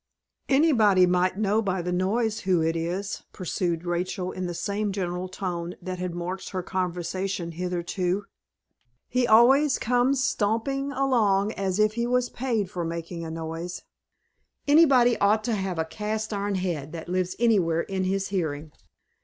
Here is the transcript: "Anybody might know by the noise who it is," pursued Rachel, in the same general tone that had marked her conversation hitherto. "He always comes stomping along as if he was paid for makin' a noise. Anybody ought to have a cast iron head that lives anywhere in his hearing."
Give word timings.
"Anybody 0.49 1.05
might 1.05 1.37
know 1.37 1.61
by 1.61 1.83
the 1.83 1.91
noise 1.91 2.39
who 2.39 2.59
it 2.63 2.75
is," 2.75 3.21
pursued 3.33 3.85
Rachel, 3.85 4.31
in 4.31 4.47
the 4.47 4.55
same 4.55 4.91
general 4.91 5.29
tone 5.29 5.75
that 5.79 5.99
had 5.99 6.15
marked 6.15 6.49
her 6.49 6.63
conversation 6.63 7.51
hitherto. 7.51 8.25
"He 9.07 9.27
always 9.27 9.77
comes 9.77 10.23
stomping 10.23 10.91
along 10.91 11.51
as 11.51 11.77
if 11.77 11.93
he 11.93 12.07
was 12.07 12.31
paid 12.31 12.67
for 12.67 12.83
makin' 12.83 13.23
a 13.23 13.29
noise. 13.29 13.83
Anybody 14.67 15.19
ought 15.19 15.43
to 15.43 15.53
have 15.53 15.77
a 15.77 15.85
cast 15.85 16.33
iron 16.33 16.55
head 16.55 16.93
that 16.93 17.07
lives 17.07 17.35
anywhere 17.37 17.81
in 17.81 18.05
his 18.05 18.29
hearing." 18.29 18.71